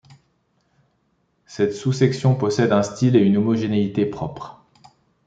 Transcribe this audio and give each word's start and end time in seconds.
Cette 1.45 1.75
sous-section 1.75 2.33
possède 2.33 2.71
un 2.71 2.81
style 2.81 3.15
et 3.15 3.19
une 3.23 3.37
homogénéité 3.37 4.07
propres. 4.07 4.65